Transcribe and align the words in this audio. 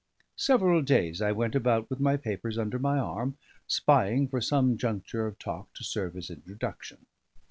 Several 0.37 0.81
days 0.81 1.21
I 1.21 1.31
went 1.31 1.53
about 1.53 1.87
with 1.87 1.99
my 1.99 2.17
papers 2.17 2.57
under 2.57 2.79
my 2.79 2.97
arm, 2.97 3.37
spying 3.67 4.27
for 4.27 4.41
some 4.41 4.75
juncture 4.75 5.27
of 5.27 5.37
talk 5.37 5.71
to 5.75 5.83
serve 5.83 6.17
as 6.17 6.31
introduction. 6.31 7.05